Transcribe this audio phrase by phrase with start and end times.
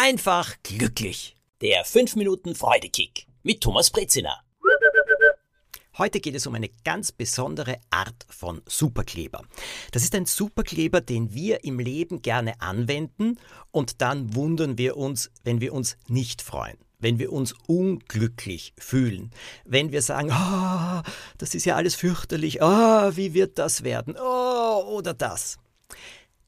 [0.00, 1.36] einfach glücklich.
[1.60, 4.40] Der 5 Minuten Freudekick mit Thomas Brezina.
[5.98, 9.44] Heute geht es um eine ganz besondere Art von Superkleber.
[9.92, 13.38] Das ist ein Superkleber, den wir im Leben gerne anwenden
[13.72, 19.30] und dann wundern wir uns, wenn wir uns nicht freuen wenn wir uns unglücklich fühlen,
[19.64, 21.00] wenn wir sagen, oh,
[21.38, 25.56] das ist ja alles fürchterlich, oh, wie wird das werden, oh, oder das.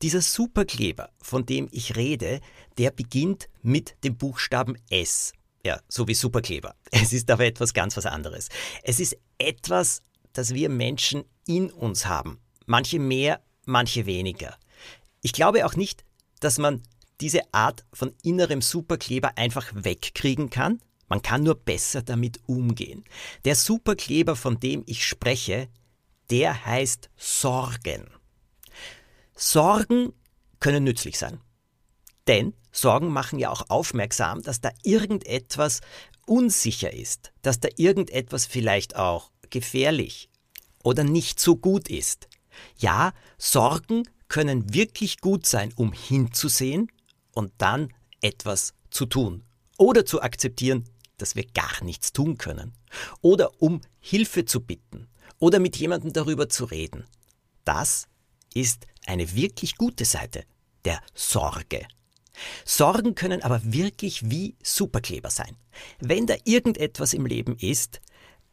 [0.02, 2.40] Dieser Superkleber, von dem ich rede,
[2.76, 5.32] der beginnt mit dem Buchstaben S.
[5.64, 6.74] Ja, so wie Superkleber.
[6.90, 8.48] Es ist aber etwas ganz was anderes.
[8.82, 12.40] Es ist etwas, das wir Menschen in uns haben.
[12.66, 14.56] Manche mehr, manche weniger.
[15.22, 16.04] Ich glaube auch nicht,
[16.40, 16.82] dass man
[17.20, 20.80] diese Art von innerem Superkleber einfach wegkriegen kann.
[21.08, 23.04] Man kann nur besser damit umgehen.
[23.44, 25.68] Der Superkleber, von dem ich spreche,
[26.30, 28.21] der heißt Sorgen.
[29.34, 30.12] Sorgen
[30.60, 31.40] können nützlich sein.
[32.26, 35.80] Denn Sorgen machen ja auch aufmerksam, dass da irgendetwas
[36.26, 40.28] unsicher ist, dass da irgendetwas vielleicht auch gefährlich
[40.82, 42.28] oder nicht so gut ist.
[42.78, 46.90] Ja, Sorgen können wirklich gut sein, um hinzusehen
[47.32, 49.44] und dann etwas zu tun
[49.76, 50.84] oder zu akzeptieren,
[51.18, 52.72] dass wir gar nichts tun können
[53.20, 57.04] oder um Hilfe zu bitten oder mit jemandem darüber zu reden.
[57.64, 58.06] Das
[58.54, 60.44] ist eine wirklich gute Seite
[60.84, 61.86] der Sorge.
[62.64, 65.56] Sorgen können aber wirklich wie Superkleber sein.
[66.00, 68.00] Wenn da irgendetwas im Leben ist,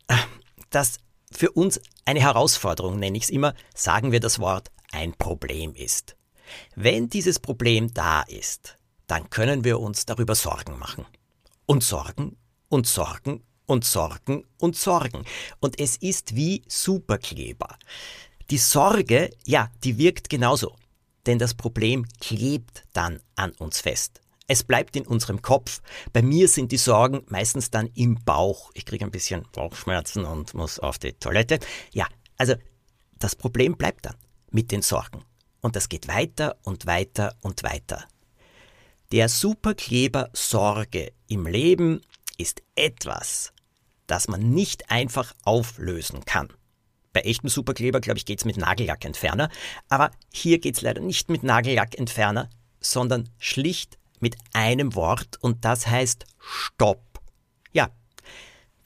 [0.08, 0.16] äh,
[0.70, 1.00] das
[1.32, 6.16] für uns eine Herausforderung, nenne ich es immer, sagen wir das Wort ein Problem ist.
[6.76, 11.06] Wenn dieses Problem da ist, dann können wir uns darüber Sorgen machen.
[11.66, 15.26] Und Sorgen und Sorgen und Sorgen und Sorgen.
[15.60, 17.78] Und es ist wie Superkleber.
[18.50, 20.76] Die Sorge, ja, die wirkt genauso.
[21.28, 24.22] Denn das Problem klebt dann an uns fest.
[24.48, 25.84] Es bleibt in unserem Kopf.
[26.12, 28.72] Bei mir sind die Sorgen meistens dann im Bauch.
[28.74, 31.60] Ich kriege ein bisschen Bauchschmerzen und muss auf die Toilette.
[31.94, 32.08] Ja,
[32.38, 32.56] also
[33.20, 34.16] das Problem bleibt dann
[34.50, 35.24] mit den Sorgen.
[35.62, 38.06] Und das geht weiter und weiter und weiter.
[39.12, 42.02] Der Superkleber Sorge im Leben
[42.38, 43.54] ist etwas,
[44.08, 46.52] das man nicht einfach auflösen kann.
[47.14, 49.50] Bei echtem Superkleber, glaube ich, geht es mit Nagellackentferner.
[49.88, 52.50] Aber hier geht es leider nicht mit Nagellackentferner,
[52.80, 57.02] sondern schlicht mit einem Wort und das heißt Stopp.
[57.72, 57.90] Ja,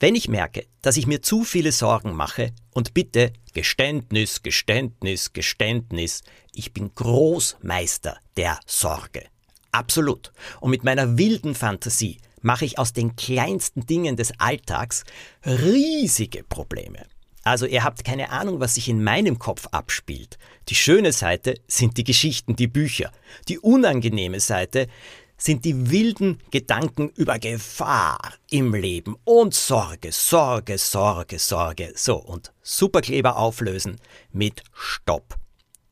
[0.00, 6.22] wenn ich merke, dass ich mir zu viele Sorgen mache und bitte Geständnis, Geständnis, Geständnis,
[6.52, 9.26] ich bin Großmeister der Sorge.
[9.70, 10.32] Absolut.
[10.60, 15.04] Und mit meiner wilden Fantasie mache ich aus den kleinsten Dingen des Alltags
[15.44, 17.06] riesige Probleme.
[17.44, 20.38] Also ihr habt keine Ahnung, was sich in meinem Kopf abspielt.
[20.70, 23.12] Die schöne Seite sind die Geschichten, die Bücher.
[23.48, 24.88] Die unangenehme Seite
[25.36, 31.92] sind die wilden Gedanken über Gefahr im Leben und Sorge, Sorge, Sorge, Sorge.
[31.96, 33.96] So, und Superkleber auflösen
[34.32, 35.36] mit Stopp.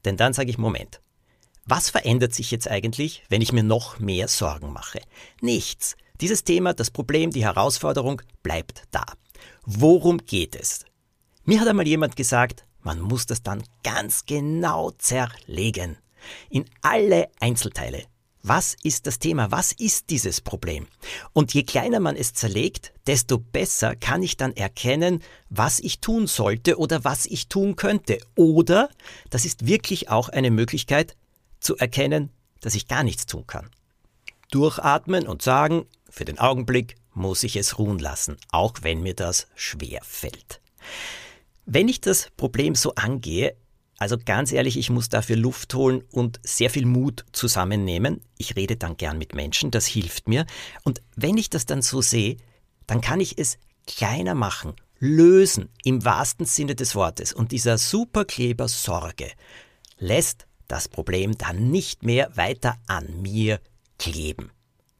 [0.06, 1.02] Denn dann sage ich, Moment,
[1.66, 5.00] was verändert sich jetzt eigentlich, wenn ich mir noch mehr Sorgen mache?
[5.40, 5.96] Nichts.
[6.20, 9.04] Dieses Thema, das Problem, die Herausforderung bleibt da.
[9.64, 10.84] Worum geht es?
[11.44, 15.98] Mir hat einmal jemand gesagt, man muss das dann ganz genau zerlegen.
[16.50, 18.04] In alle Einzelteile.
[18.44, 19.50] Was ist das Thema?
[19.50, 20.86] Was ist dieses Problem?
[21.32, 26.28] Und je kleiner man es zerlegt, desto besser kann ich dann erkennen, was ich tun
[26.28, 28.18] sollte oder was ich tun könnte.
[28.36, 28.88] Oder,
[29.30, 31.16] das ist wirklich auch eine Möglichkeit,
[31.58, 33.68] zu erkennen, dass ich gar nichts tun kann.
[34.52, 39.48] Durchatmen und sagen, für den Augenblick muss ich es ruhen lassen, auch wenn mir das
[39.56, 40.60] schwer fällt.
[41.64, 43.56] Wenn ich das Problem so angehe,
[43.98, 48.20] also ganz ehrlich, ich muss dafür Luft holen und sehr viel Mut zusammennehmen.
[48.36, 50.44] Ich rede dann gern mit Menschen, das hilft mir.
[50.82, 52.36] Und wenn ich das dann so sehe,
[52.88, 57.32] dann kann ich es kleiner machen, lösen im wahrsten Sinne des Wortes.
[57.32, 59.30] Und dieser Superkleber Sorge
[59.98, 63.60] lässt das Problem dann nicht mehr weiter an mir
[63.98, 64.50] kleben.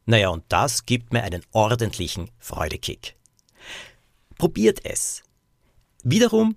[0.05, 3.17] Naja, und das gibt mir einen ordentlichen Freudekick.
[4.37, 5.23] Probiert es.
[6.03, 6.55] Wiederum,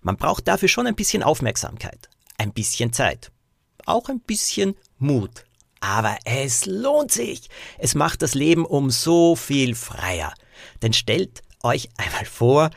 [0.00, 3.32] man braucht dafür schon ein bisschen Aufmerksamkeit, ein bisschen Zeit,
[3.84, 5.44] auch ein bisschen Mut.
[5.80, 7.48] Aber es lohnt sich.
[7.78, 10.32] Es macht das Leben um so viel freier.
[10.82, 12.70] Denn stellt euch einmal vor,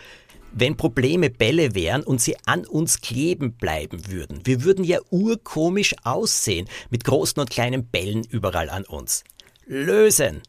[0.52, 4.46] wenn Probleme Bälle wären und sie an uns kleben bleiben würden.
[4.46, 9.24] Wir würden ja urkomisch aussehen mit großen und kleinen Bällen überall an uns.
[9.66, 10.42] Lösen.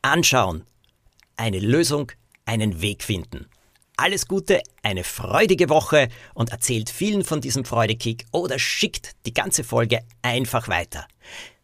[0.00, 0.64] Anschauen.
[1.36, 2.12] Eine Lösung,
[2.46, 3.46] einen Weg finden.
[3.96, 9.64] Alles Gute, eine freudige Woche und erzählt vielen von diesem Freudekick oder schickt die ganze
[9.64, 11.06] Folge einfach weiter.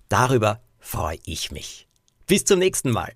[0.08, 1.88] Darüber freue ich mich.
[2.26, 3.12] Bis zum nächsten Mal.